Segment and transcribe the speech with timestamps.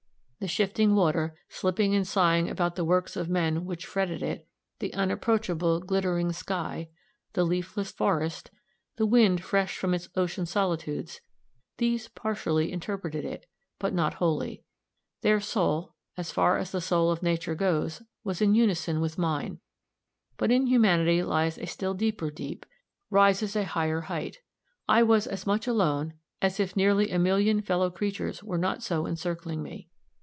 [0.41, 4.47] The shifting water, slipping and sighing about the works of men which fretted it;
[4.79, 6.89] the unapproachable, glittering sky;
[7.33, 8.49] the leafless forest,
[8.95, 11.21] the wind fresh from its ocean solitudes
[11.77, 13.45] these partially interpreted it,
[13.77, 14.63] but not wholly.
[15.21, 19.59] Their soul, as far as the soul of Nature goes, was in unison with mine;
[20.37, 22.65] but in humanity lies a still deeper deep,
[23.11, 24.37] rises a higher hight.
[24.89, 29.05] I was as much alone as if nearly a million fellow creatures were not so
[29.05, 29.87] encircling me.